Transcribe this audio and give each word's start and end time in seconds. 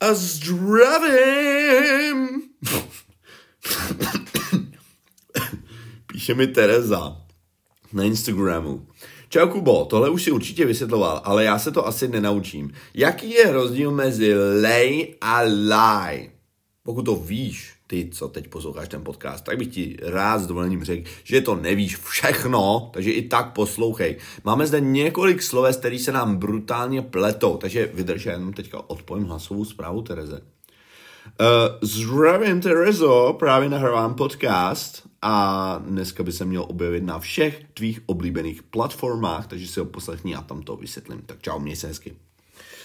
a 0.00 0.14
zdravím. 0.14 1.48
Píše 6.06 6.34
mi 6.34 6.46
Tereza 6.46 7.16
na 7.92 8.04
Instagramu. 8.04 8.86
Čau 9.28 9.48
Kubo, 9.48 9.84
tohle 9.84 10.10
už 10.10 10.22
si 10.22 10.30
určitě 10.30 10.66
vysvětloval, 10.66 11.20
ale 11.24 11.44
já 11.44 11.58
se 11.58 11.72
to 11.72 11.86
asi 11.86 12.08
nenaučím. 12.08 12.72
Jaký 12.94 13.30
je 13.30 13.52
rozdíl 13.52 13.90
mezi 13.90 14.34
lay 14.62 15.14
a 15.20 15.40
lie? 15.40 16.30
Pokud 16.82 17.02
to 17.02 17.16
víš, 17.16 17.75
ty, 17.86 18.08
co 18.12 18.28
teď 18.28 18.48
posloucháš 18.48 18.88
ten 18.88 19.04
podcast, 19.04 19.44
tak 19.44 19.58
bych 19.58 19.68
ti 19.68 19.96
rád 20.02 20.38
s 20.38 20.46
dovolením 20.46 20.84
řekl, 20.84 21.10
že 21.24 21.40
to 21.40 21.54
nevíš 21.54 21.96
všechno, 21.96 22.90
takže 22.92 23.10
i 23.10 23.22
tak 23.22 23.52
poslouchej. 23.52 24.16
Máme 24.44 24.66
zde 24.66 24.80
několik 24.80 25.42
sloves, 25.42 25.76
které 25.76 25.98
se 25.98 26.12
nám 26.12 26.36
brutálně 26.36 27.02
pletou, 27.02 27.56
takže 27.56 27.90
vydrž, 27.94 28.26
jenom 28.26 28.52
teďka 28.52 28.90
odpojím 28.90 29.26
hlasovou 29.26 29.64
zprávu 29.64 30.02
Tereze. 30.02 30.40
Uh, 31.40 31.78
zdravím 31.82 32.60
Terezo, 32.60 33.36
právě 33.38 33.68
nahrávám 33.68 34.14
podcast 34.14 35.02
a 35.22 35.78
dneska 35.86 36.22
by 36.22 36.32
se 36.32 36.44
měl 36.44 36.66
objevit 36.68 37.04
na 37.04 37.18
všech 37.18 37.64
tvých 37.74 38.00
oblíbených 38.06 38.62
platformách, 38.62 39.46
takže 39.46 39.66
si 39.66 39.80
ho 39.80 39.86
poslechni 39.86 40.34
a 40.34 40.42
tam 40.42 40.62
to 40.62 40.76
vysvětlím. 40.76 41.22
Tak 41.26 41.42
čau, 41.42 41.58
měj 41.58 41.76
se 41.76 41.86
hezky. 41.86 42.16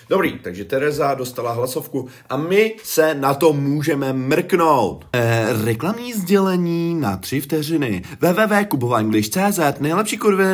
Dobrý, 0.09 0.39
takže 0.39 0.65
Tereza 0.65 1.13
dostala 1.13 1.51
hlasovku 1.51 2.09
a 2.29 2.37
my 2.37 2.75
se 2.83 3.13
na 3.13 3.33
to 3.33 3.53
můžeme 3.53 4.13
mrknout. 4.13 5.05
Eh, 5.13 5.47
reklamní 5.65 6.13
sdělení 6.13 6.95
na 6.95 7.17
tři 7.17 7.41
vteřiny. 7.41 8.03
www.kubovaenglish.cz 8.21 9.79
Nejlepší 9.79 10.17
kurvy... 10.17 10.45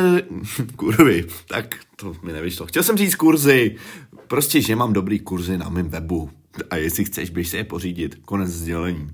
kurvy. 0.76 1.26
Tak 1.48 1.74
to 1.96 2.14
mi 2.22 2.32
nevyšlo. 2.32 2.66
Chtěl 2.66 2.82
jsem 2.82 2.96
říct 2.96 3.14
kurzy. 3.14 3.76
Prostě, 4.26 4.60
že 4.60 4.76
mám 4.76 4.92
dobrý 4.92 5.18
kurzy 5.18 5.58
na 5.58 5.68
mém 5.68 5.88
webu. 5.88 6.30
A 6.70 6.76
jestli 6.76 7.04
chceš, 7.04 7.30
běž 7.30 7.48
se 7.48 7.56
je 7.56 7.64
pořídit. 7.64 8.18
Konec 8.24 8.50
sdělení. 8.50 9.08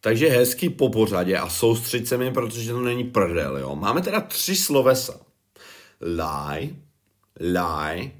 Takže 0.00 0.28
hezky 0.28 0.70
po 0.70 0.88
pořadě 0.88 1.36
a 1.36 1.48
soustřed 1.48 2.08
se 2.08 2.18
mi, 2.18 2.30
protože 2.32 2.72
to 2.72 2.80
není 2.80 3.04
prdel, 3.04 3.58
jo. 3.58 3.76
Máme 3.76 4.02
teda 4.02 4.20
tři 4.20 4.56
slovesa. 4.56 5.20
Lie, 6.00 6.70
lie, 7.40 8.10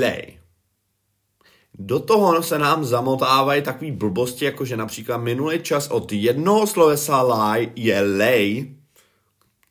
lay. 0.00 0.41
Do 1.78 2.00
toho 2.00 2.42
se 2.42 2.58
nám 2.58 2.84
zamotávají 2.84 3.62
takový 3.62 3.90
blbosti, 3.90 4.44
jako 4.44 4.64
že 4.64 4.76
například 4.76 5.16
minulý 5.16 5.62
čas 5.62 5.88
od 5.88 6.12
jednoho 6.12 6.66
slovesa 6.66 7.22
lie 7.22 7.72
je 7.76 8.00
lay, 8.18 8.76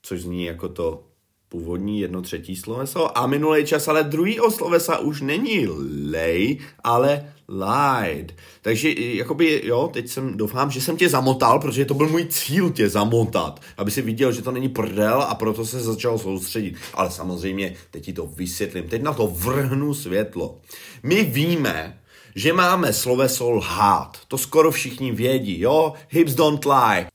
což 0.02 0.22
zní 0.22 0.46
jako 0.46 0.70
to 0.70 1.11
původní 1.52 2.00
jedno 2.00 2.22
třetí 2.22 2.56
sloveso 2.56 3.18
a 3.18 3.28
minulý 3.28 3.66
čas, 3.66 3.88
ale 3.88 4.04
druhý 4.04 4.40
slovesa 4.50 4.98
už 4.98 5.22
není 5.22 5.68
lay, 6.12 6.58
ale 6.84 7.34
lied. 7.48 8.36
Takže 8.62 8.90
jakoby, 8.98 9.62
jo, 9.64 9.90
teď 9.94 10.08
jsem, 10.08 10.38
doufám, 10.38 10.72
že 10.72 10.82
jsem 10.82 10.98
tě 10.98 11.10
zamotal, 11.10 11.60
protože 11.60 11.86
to 11.86 11.94
byl 11.94 12.10
můj 12.10 12.26
cíl 12.26 12.70
tě 12.70 12.90
zamotat, 12.90 13.60
aby 13.78 13.92
si 13.92 14.02
viděl, 14.02 14.32
že 14.32 14.42
to 14.42 14.52
není 14.52 14.70
prdel 14.70 15.22
a 15.22 15.36
proto 15.36 15.66
se 15.66 15.80
začal 15.80 16.18
soustředit. 16.18 16.76
Ale 16.94 17.12
samozřejmě, 17.12 17.76
teď 17.92 18.06
ti 18.06 18.14
to 18.14 18.26
vysvětlím, 18.26 18.84
teď 18.84 19.02
na 19.02 19.14
to 19.14 19.28
vrhnu 19.28 19.94
světlo. 19.94 20.60
My 21.04 21.24
víme, 21.24 22.00
že 22.36 22.54
máme 22.54 22.94
sloveso 22.94 23.52
lhát. 23.52 24.18
To 24.28 24.38
skoro 24.38 24.72
všichni 24.72 25.12
vědí, 25.12 25.60
jo? 25.60 25.94
Hips 26.10 26.34
don't 26.34 26.66
lie. 26.66 27.08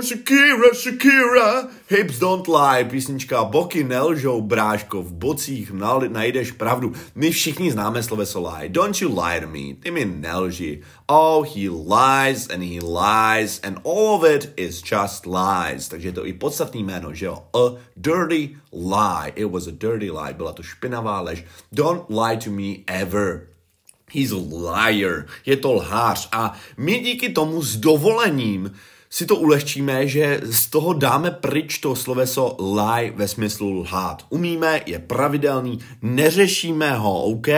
Shakira, 0.00 0.72
Shakira, 0.72 1.68
hips 1.86 2.18
don't 2.18 2.48
lie, 2.48 2.84
písnička 2.88 3.44
Boky 3.44 3.84
nelžou, 3.84 4.40
bráško, 4.40 5.02
v 5.02 5.12
bocích 5.12 5.72
najdeš 6.08 6.56
pravdu. 6.56 6.92
My 7.14 7.30
všichni 7.30 7.76
známe 7.76 8.02
sloveso 8.02 8.40
lie. 8.40 8.72
Don't 8.72 8.96
you 8.96 9.12
lie 9.12 9.40
to 9.40 9.48
me, 9.52 9.76
ty 9.76 9.90
mi 9.92 10.08
nelži. 10.08 10.80
Oh, 11.10 11.42
he 11.42 11.70
lies 11.70 12.48
and 12.48 12.62
he 12.62 12.80
lies 12.80 13.60
and 13.64 13.80
all 13.82 14.14
of 14.14 14.24
it 14.24 14.52
is 14.56 14.82
just 14.82 15.26
lies. 15.26 15.88
Takže 15.88 16.08
je 16.08 16.12
to 16.12 16.26
i 16.26 16.32
podstatný 16.32 16.84
jméno, 16.84 17.14
že 17.14 17.26
jo? 17.26 17.42
A 17.56 17.80
dirty 17.96 18.56
lie. 18.72 19.32
It 19.34 19.50
was 19.50 19.66
a 19.66 19.70
dirty 19.70 20.10
lie. 20.10 20.34
Byla 20.34 20.52
to 20.52 20.62
špinavá 20.62 21.20
lež. 21.20 21.44
Don't 21.72 22.04
lie 22.10 22.36
to 22.36 22.50
me 22.50 22.84
ever. 22.86 23.48
He's 24.10 24.32
a 24.32 24.36
liar. 24.36 25.26
Je 25.46 25.56
to 25.56 25.72
lhář. 25.72 26.28
A 26.32 26.54
my 26.76 26.98
díky 26.98 27.28
tomu 27.28 27.62
s 27.62 27.76
dovolením 27.76 28.76
si 29.10 29.26
to 29.26 29.36
ulehčíme, 29.36 30.08
že 30.08 30.40
z 30.44 30.66
toho 30.66 30.92
dáme 30.92 31.30
pryč 31.30 31.78
to 31.78 31.96
sloveso 31.96 32.56
lie 32.76 33.10
ve 33.10 33.28
smyslu 33.28 33.72
lhát. 33.72 34.26
Umíme, 34.28 34.80
je 34.86 34.98
pravidelný, 34.98 35.78
neřešíme 36.02 36.96
ho, 36.96 37.22
OK? 37.22 37.48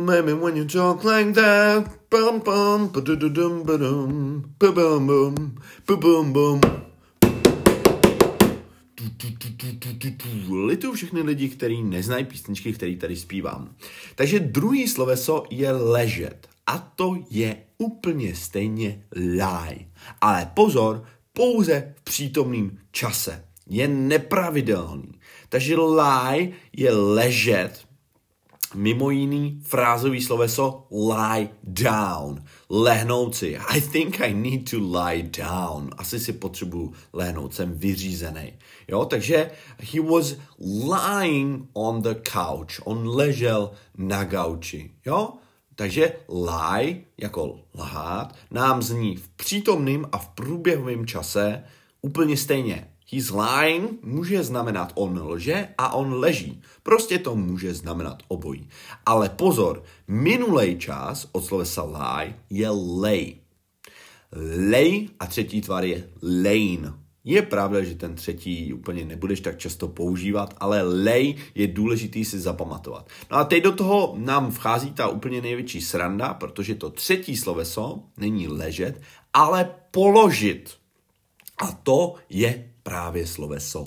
Maybe 0.00 0.34
when 0.34 0.56
you 0.56 0.64
talk 0.64 1.04
like 1.04 1.32
that, 1.32 1.90
bum 2.14 2.38
bum, 2.40 2.88
ba 2.94 3.00
dum 3.00 3.18
dum 3.18 3.62
ba 3.66 3.76
dum, 3.76 4.44
ba 4.58 4.70
bum 4.72 5.06
bum, 5.06 5.34
bum 5.86 6.32
bum. 6.32 6.60
Litu 10.66 10.92
všechny 10.92 11.20
lidi, 11.20 11.48
kteří 11.48 11.82
neznají 11.82 12.24
písničky, 12.24 12.72
které 12.72 12.96
tady 12.96 13.16
zpívám. 13.16 13.74
Takže 14.14 14.40
druhý 14.40 14.88
sloveso 14.88 15.44
je 15.50 15.72
ležet. 15.72 16.48
A 16.66 16.78
to 16.78 17.16
je 17.30 17.56
úplně 17.78 18.34
stejně 18.34 19.04
lie. 19.16 19.86
Ale 20.20 20.50
pozor, 20.54 21.04
pouze 21.32 21.94
v 21.98 22.02
přítomném 22.02 22.78
čase. 22.90 23.44
Je 23.66 23.88
nepravidelný. 23.88 25.12
Takže 25.48 25.76
lie 25.76 26.52
je 26.76 26.92
ležet, 26.92 27.86
mimo 28.74 29.10
jiný 29.10 29.60
frázový 29.62 30.22
sloveso 30.22 30.86
lie 30.90 31.48
down, 31.62 32.44
lehnout 32.70 33.34
si. 33.34 33.56
I 33.56 33.80
think 33.80 34.20
I 34.20 34.34
need 34.34 34.70
to 34.70 34.76
lie 34.78 35.22
down. 35.22 35.90
Asi 35.98 36.20
si 36.20 36.32
potřebuji 36.32 36.92
lehnout, 37.12 37.54
jsem 37.54 37.72
vyřízený. 37.72 38.52
Jo, 38.88 39.04
takže 39.04 39.50
he 39.92 40.00
was 40.00 40.36
lying 40.58 41.68
on 41.72 42.02
the 42.02 42.14
couch. 42.32 42.80
On 42.84 43.08
ležel 43.08 43.70
na 43.98 44.24
gauči. 44.24 44.90
Jo, 45.06 45.32
takže 45.74 46.12
lie, 46.28 47.04
jako 47.18 47.60
lhát, 47.74 48.34
nám 48.50 48.82
zní 48.82 49.16
v 49.16 49.28
přítomném 49.28 50.06
a 50.12 50.18
v 50.18 50.28
průběhovém 50.28 51.06
čase 51.06 51.64
úplně 52.02 52.36
stejně. 52.36 52.93
He's 53.12 53.30
lying 53.30 54.02
může 54.02 54.42
znamenat 54.42 54.92
on 54.94 55.22
lže 55.22 55.68
a 55.78 55.94
on 55.94 56.14
leží. 56.14 56.62
Prostě 56.82 57.18
to 57.18 57.36
může 57.36 57.74
znamenat 57.74 58.22
obojí. 58.28 58.68
Ale 59.06 59.28
pozor, 59.28 59.82
minulý 60.08 60.78
čas 60.78 61.28
od 61.32 61.44
slovesa 61.44 61.82
lie 61.82 62.34
je 62.50 62.70
lay. 62.70 63.34
Lay 64.70 65.08
a 65.20 65.26
třetí 65.26 65.60
tvar 65.60 65.84
je 65.84 66.08
lane. 66.22 66.92
Je 67.24 67.42
pravda, 67.42 67.82
že 67.82 67.94
ten 67.94 68.14
třetí 68.14 68.72
úplně 68.72 69.04
nebudeš 69.04 69.40
tak 69.40 69.58
často 69.58 69.88
používat, 69.88 70.54
ale 70.58 70.82
lay 70.82 71.34
je 71.54 71.66
důležitý 71.66 72.24
si 72.24 72.40
zapamatovat. 72.40 73.08
No 73.30 73.36
a 73.36 73.44
teď 73.44 73.64
do 73.64 73.72
toho 73.72 74.14
nám 74.18 74.50
vchází 74.50 74.92
ta 74.92 75.08
úplně 75.08 75.40
největší 75.40 75.80
sranda, 75.80 76.34
protože 76.34 76.74
to 76.74 76.90
třetí 76.90 77.36
sloveso 77.36 78.02
není 78.16 78.48
ležet, 78.48 79.00
ale 79.32 79.74
položit. 79.90 80.70
A 81.62 81.72
to 81.72 82.14
je 82.28 82.73
právě 82.84 83.26
sloveso 83.26 83.86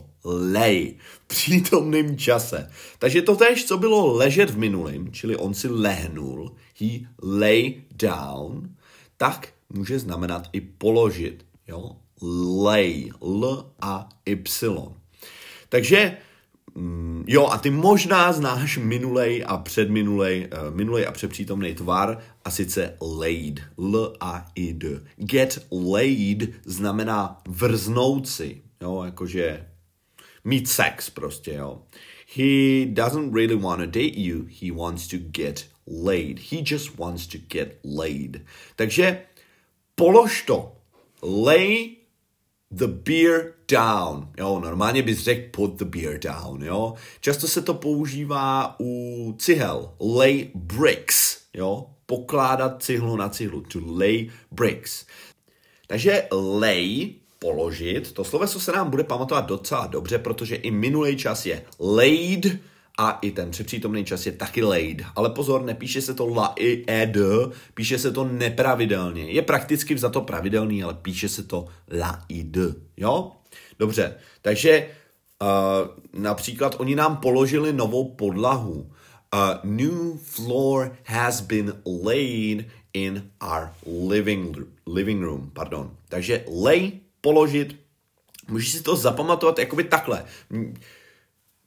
lay 0.54 0.96
v 1.12 1.20
přítomném 1.28 2.18
čase. 2.18 2.70
Takže 3.00 3.22
to 3.22 3.36
tež, 3.36 3.66
co 3.66 3.78
bylo 3.78 4.14
ležet 4.14 4.50
v 4.50 4.58
minulém, 4.58 5.12
čili 5.12 5.36
on 5.36 5.54
si 5.54 5.68
lehnul, 5.68 6.56
he 6.82 7.00
lay 7.24 7.84
down, 7.92 8.76
tak 9.18 9.50
může 9.70 10.00
znamenat 10.00 10.50
i 10.54 10.62
položit. 10.62 11.46
Jo? 11.68 11.96
lay, 12.22 13.10
L 13.22 13.66
a 13.82 14.10
Y. 14.26 14.94
Takže 15.70 16.18
mm, 16.76 17.24
jo, 17.28 17.48
a 17.48 17.58
ty 17.58 17.70
možná 17.70 18.34
znáš 18.34 18.78
minulej 18.78 19.44
a 19.48 19.58
předminulej, 19.58 20.50
uh, 20.54 20.76
minulej 20.76 21.08
a 21.08 21.12
předpřítomný 21.12 21.74
tvar 21.74 22.18
a 22.46 22.52
sice 22.52 22.98
laid, 23.20 23.62
L 23.78 24.14
a 24.20 24.46
I 24.56 24.74
D. 24.74 25.02
Get 25.18 25.68
laid 25.72 26.50
znamená 26.66 27.42
vrznout 27.48 28.28
si, 28.28 28.62
jo, 28.82 29.04
jakože 29.04 29.68
mít 30.44 30.70
sex 30.70 31.10
prostě, 31.10 31.54
jo. 31.54 31.82
He 32.36 32.86
doesn't 32.86 33.34
really 33.34 33.56
want 33.56 33.80
to 33.80 33.86
date 33.86 34.18
you, 34.18 34.48
he 34.62 34.72
wants 34.72 35.08
to 35.08 35.18
get 35.18 35.66
laid. 35.88 36.40
He 36.40 36.62
just 36.62 36.98
wants 36.98 37.28
to 37.28 37.38
get 37.38 37.80
laid. 37.84 38.42
Takže 38.76 39.22
polož 39.96 40.42
to. 40.42 40.76
Lay 41.24 41.96
the 42.72 42.88
beer 42.88 43.54
down. 43.72 44.30
Jo, 44.38 44.60
normálně 44.60 45.04
bys 45.04 45.24
řekl 45.24 45.50
put 45.52 45.78
the 45.78 45.86
beer 45.86 46.20
down, 46.20 46.64
jo. 46.64 46.94
Často 47.22 47.48
se 47.48 47.62
to 47.62 47.74
používá 47.74 48.76
u 48.80 49.36
cihel. 49.40 49.94
Lay 50.00 50.52
bricks, 50.56 51.42
jo. 51.54 51.90
Pokládat 52.06 52.84
cihlu 52.84 53.16
na 53.16 53.30
cihlu. 53.30 53.62
To 53.62 53.80
lay 53.86 54.30
bricks. 54.52 55.06
Takže 55.88 56.28
lay 56.32 57.14
položit, 57.40 58.12
to 58.12 58.24
sloveso 58.24 58.60
se 58.60 58.72
nám 58.72 58.90
bude 58.90 59.04
pamatovat 59.04 59.46
docela 59.46 59.88
dobře, 59.88 60.18
protože 60.18 60.56
i 60.56 60.72
minulý 60.72 61.18
čas 61.18 61.46
je 61.46 61.64
laid 61.80 62.60
a 62.98 63.20
i 63.22 63.32
ten 63.32 63.52
přepřítomný 63.52 64.06
čas 64.06 64.26
je 64.26 64.32
taky 64.32 64.64
laid. 64.64 65.02
Ale 65.16 65.30
pozor, 65.30 65.62
nepíše 65.62 66.02
se 66.02 66.14
to 66.14 66.28
la 66.28 66.54
i 66.60 66.84
ed, 66.90 67.18
píše 67.74 68.00
se 68.00 68.12
to 68.12 68.26
nepravidelně. 68.26 69.24
Je 69.24 69.42
prakticky 69.42 69.98
za 69.98 70.10
to 70.10 70.22
pravidelný, 70.22 70.84
ale 70.84 70.94
píše 70.94 71.30
se 71.30 71.44
to 71.44 71.68
la 72.00 72.26
i 72.30 72.44
d. 72.44 72.76
Jo? 72.98 73.32
Dobře, 73.80 74.16
takže 74.42 74.88
uh, 75.42 76.22
například 76.22 76.76
oni 76.80 76.96
nám 76.96 77.18
položili 77.18 77.74
novou 77.74 78.16
podlahu. 78.16 78.92
A 79.32 79.60
new 79.64 80.18
floor 80.18 80.98
has 81.04 81.42
been 81.42 81.74
laid 82.06 82.66
in 82.94 83.32
our 83.44 83.70
living, 84.10 84.58
living 84.88 85.24
room. 85.24 85.52
Pardon. 85.54 85.92
Takže 86.10 86.46
lay, 86.64 86.92
položit, 87.28 87.76
můžeš 88.48 88.72
si 88.72 88.84
to 88.84 88.96
zapamatovat 88.96 89.60
jakoby 89.60 89.84
takhle. 89.84 90.24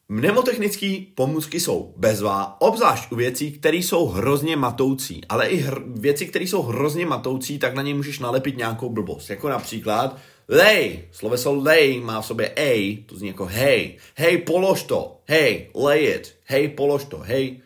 Mnemotechnické 0.08 0.98
pomůcky 1.14 1.60
jsou 1.60 1.94
bezvá, 1.96 2.56
obzvlášť 2.60 3.12
u 3.12 3.16
věcí, 3.16 3.52
které 3.52 3.76
jsou 3.76 4.06
hrozně 4.06 4.56
matoucí, 4.56 5.20
ale 5.28 5.46
i 5.46 5.64
hr- 5.64 6.00
věci, 6.00 6.26
které 6.26 6.44
jsou 6.44 6.62
hrozně 6.62 7.06
matoucí, 7.06 7.58
tak 7.58 7.74
na 7.74 7.82
ně 7.82 7.94
můžeš 7.94 8.18
nalepit 8.18 8.56
nějakou 8.56 8.88
blbost. 8.88 9.30
Jako 9.30 9.48
například 9.48 10.16
lay, 10.48 11.04
sloveso 11.12 11.54
lay 11.54 12.00
má 12.00 12.20
v 12.20 12.26
sobě 12.26 12.52
a, 12.56 13.04
to 13.06 13.16
zní 13.16 13.28
jako 13.28 13.44
hej, 13.44 13.98
hej, 14.16 14.38
polož 14.38 14.82
to, 14.82 15.20
hej, 15.28 15.68
lay 15.74 16.04
it, 16.04 16.34
hej, 16.44 16.68
polož 16.68 17.04
to, 17.04 17.18
hej, 17.18 17.60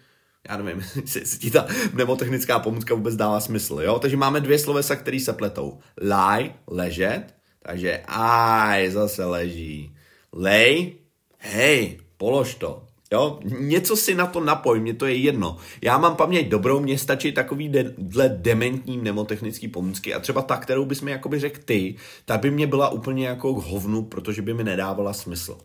já 0.49 0.57
nevím, 0.57 0.85
jestli 1.15 1.39
ti 1.39 1.51
ta 1.51 1.67
mnemotechnická 1.93 2.59
pomůcka 2.59 2.95
vůbec 2.95 3.17
dává 3.17 3.41
smysl, 3.41 3.79
jo? 3.83 3.99
Takže 3.99 4.17
máme 4.17 4.41
dvě 4.41 4.59
slovesa, 4.59 4.97
které 4.97 5.21
se 5.21 5.33
pletou. 5.33 5.79
Lie, 6.01 6.55
ležet, 6.67 7.35
takže 7.67 8.03
aj, 8.09 8.91
zase 8.91 9.25
leží. 9.25 9.97
Lay, 10.33 10.93
hej, 11.39 11.99
polož 12.17 12.55
to. 12.55 12.83
Jo, 13.13 13.39
něco 13.45 13.97
si 13.97 14.15
na 14.15 14.27
to 14.27 14.41
napoj, 14.41 14.81
mě 14.81 14.95
to 14.95 15.07
je 15.07 15.15
jedno. 15.17 15.57
Já 15.83 15.99
mám 15.99 16.17
paměť 16.17 16.49
dobrou, 16.49 16.81
mě 16.81 16.99
stačí 16.99 17.33
takový 17.33 17.69
de- 17.69 17.95
dle 17.99 18.29
dementní 18.29 18.99
mnemotechnický 18.99 19.69
pomůcky 19.69 20.15
a 20.15 20.21
třeba 20.21 20.43
ta, 20.43 20.57
kterou 20.57 20.85
bys 20.85 21.01
mi 21.01 21.11
jakoby 21.11 21.39
řekl 21.39 21.61
ty, 21.65 21.95
ta 22.25 22.39
by 22.39 22.51
mě 22.51 22.67
byla 22.67 22.89
úplně 22.89 23.27
jako 23.27 23.55
k 23.55 23.65
hovnu, 23.65 24.03
protože 24.03 24.43
by 24.43 24.55
mi 24.55 24.65
nedávala 24.65 25.13
smysl. 25.13 25.59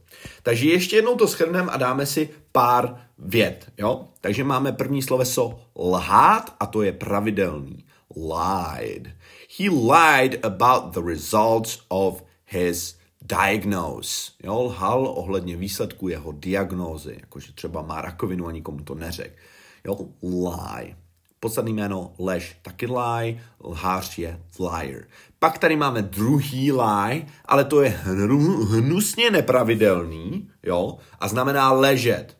Takže 0.43 0.69
ještě 0.69 0.95
jednou 0.95 1.15
to 1.15 1.27
shrneme 1.27 1.71
a 1.71 1.77
dáme 1.77 2.05
si 2.05 2.29
pár 2.51 2.95
vět, 3.17 3.71
jo? 3.77 4.07
Takže 4.21 4.43
máme 4.43 4.71
první 4.71 5.01
sloveso 5.01 5.59
lhát 5.79 6.55
a 6.59 6.65
to 6.65 6.81
je 6.81 6.91
pravidelný. 6.91 7.85
Lied. 8.15 9.13
He 9.59 9.69
lied 9.69 10.45
about 10.45 10.93
the 10.93 11.01
results 11.01 11.81
of 11.89 12.23
his 12.45 12.95
diagnose. 13.21 14.31
Jo, 14.43 14.63
lhal 14.63 15.07
ohledně 15.07 15.57
výsledku 15.57 16.07
jeho 16.07 16.31
diagnózy, 16.31 17.17
jakože 17.19 17.53
třeba 17.53 17.81
má 17.81 18.01
rakovinu 18.01 18.47
a 18.47 18.51
nikomu 18.51 18.83
to 18.83 18.95
neřekl. 18.95 19.35
Jo, 19.85 19.97
lie. 20.23 20.95
Podstatný 21.39 21.73
jméno 21.73 22.13
lež 22.19 22.57
taky 22.61 22.85
lie, 22.85 23.41
lhář 23.63 24.17
je 24.17 24.41
liar. 24.59 25.03
Pak 25.39 25.57
tady 25.57 25.75
máme 25.75 26.01
druhý 26.01 26.71
lie, 26.71 27.25
ale 27.45 27.65
to 27.65 27.81
je 27.81 27.89
hnu, 27.89 28.65
hnusně 28.65 29.31
nepravidelný, 29.31 30.49
jo, 30.63 30.97
a 31.19 31.27
znamená 31.27 31.71
ležet. 31.71 32.37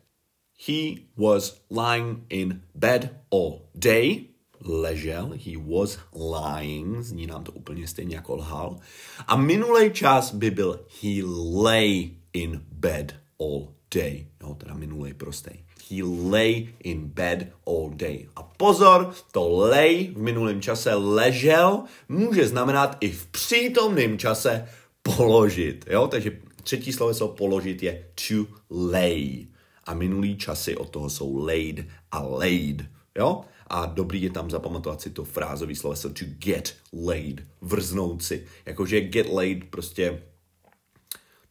He 0.68 0.96
was 1.18 1.62
lying 1.70 2.20
in 2.30 2.62
bed 2.76 3.24
all 3.32 3.62
day, 3.76 4.29
ležel, 4.66 5.32
he 5.46 5.58
was 5.58 5.98
lying, 6.14 7.02
zní 7.02 7.28
nám 7.28 7.44
to 7.44 7.52
úplně 7.52 7.88
stejně 7.88 8.16
jako 8.16 8.36
lhal. 8.36 8.80
A 9.28 9.36
minulý 9.36 9.92
čas 9.92 10.34
by 10.34 10.52
byl 10.52 10.80
he 11.02 11.24
lay 11.64 12.10
in 12.34 12.62
bed 12.72 13.16
all 13.40 13.68
day. 13.96 14.28
Jo, 14.42 14.56
teda 14.56 14.74
minulý 14.74 15.14
prostý. 15.14 15.52
He 15.90 16.04
lay 16.30 16.68
in 16.84 17.08
bed 17.08 17.54
all 17.68 17.90
day. 17.96 18.28
A 18.36 18.44
pozor, 18.44 19.12
to 19.32 19.50
lay 19.50 20.08
v 20.14 20.18
minulém 20.18 20.62
čase 20.62 20.94
ležel 20.94 21.84
může 22.10 22.48
znamenat 22.48 22.98
i 23.00 23.12
v 23.12 23.26
přítomném 23.26 24.18
čase 24.18 24.68
položit. 25.02 25.86
Jo, 25.90 26.08
takže 26.08 26.32
třetí 26.64 26.94
sloveso 26.94 27.28
položit 27.28 27.84
je 27.84 28.06
to 28.16 28.46
lay. 28.70 29.48
A 29.86 29.94
minulý 29.94 30.38
časy 30.38 30.78
od 30.78 30.90
toho 30.90 31.10
jsou 31.10 31.46
laid 31.46 31.88
a 32.12 32.22
laid. 32.22 32.86
Jo? 33.18 33.42
A 33.70 33.86
dobrý 33.86 34.22
je 34.22 34.30
tam 34.30 34.50
zapamatovat 34.50 35.02
si 35.02 35.10
to 35.10 35.24
frázový 35.24 35.76
sloveso 35.76 36.10
to 36.10 36.26
get 36.26 36.76
laid, 37.08 37.44
vrznout 37.62 38.24
si. 38.24 38.48
Jakože 38.66 39.02
get 39.02 39.30
laid 39.30 39.70
prostě, 39.70 40.24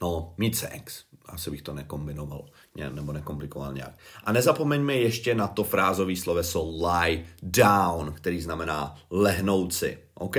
no, 0.01 0.35
mít 0.39 0.57
sex. 0.57 1.05
Asi 1.27 1.51
bych 1.51 1.63
to 1.63 1.75
nekombinoval 1.75 2.45
nebo 2.95 3.13
nekomplikoval 3.13 3.73
nějak. 3.73 3.99
A 4.25 4.33
nezapomeňme 4.33 4.95
ještě 4.95 5.35
na 5.35 5.49
to 5.49 5.65
frázový 5.65 6.17
sloveso 6.17 6.87
lie 6.87 7.25
down, 7.43 8.13
který 8.13 8.41
znamená 8.41 8.95
lehnout 9.11 9.75
si. 9.75 9.99
OK? 10.15 10.37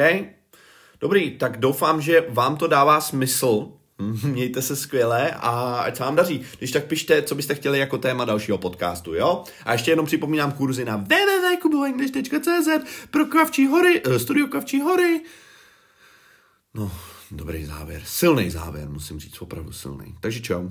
Dobrý, 1.02 1.38
tak 1.38 1.58
doufám, 1.58 2.02
že 2.02 2.26
vám 2.30 2.58
to 2.58 2.68
dává 2.68 3.02
smysl, 3.02 3.72
Mějte 4.24 4.62
se 4.62 4.76
skvěle 4.76 5.32
a 5.32 5.80
ať 5.80 5.98
se 5.98 6.04
vám 6.04 6.16
daří. 6.16 6.42
Když 6.58 6.72
tak 6.72 6.86
pište, 6.86 7.22
co 7.22 7.36
byste 7.36 7.56
chtěli 7.56 7.80
jako 7.80 7.98
téma 7.98 8.26
dalšího 8.26 8.58
podcastu, 8.58 9.14
jo? 9.14 9.44
A 9.66 9.74
ještě 9.74 9.92
jenom 9.92 10.06
připomínám 10.06 10.52
kurzy 10.52 10.86
na 10.86 10.96
www.kuboenglish.cz 10.96 12.70
pro 13.12 13.26
Kavčí 13.26 13.68
hory, 13.68 14.04
uh, 14.04 14.18
studio 14.18 14.48
Kavčí 14.48 14.82
hory. 14.82 15.22
No, 16.74 16.92
dobrý 17.32 17.66
závěr. 17.66 18.02
Silný 18.06 18.50
závěr, 18.50 18.90
musím 18.90 19.20
říct, 19.20 19.42
opravdu 19.42 19.72
silný. 19.72 20.16
Takže 20.20 20.42
čau. 20.42 20.70